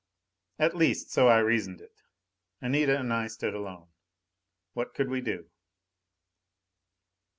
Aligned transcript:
At 0.57 0.75
least, 0.75 1.11
so 1.11 1.27
I 1.27 1.37
reasoned 1.37 1.79
it. 1.79 2.01
Anita 2.59 2.97
and 2.99 3.13
I 3.13 3.27
stood 3.27 3.53
alone. 3.53 3.89
What 4.73 4.95
could 4.95 5.09
we 5.09 5.21
do? 5.21 5.51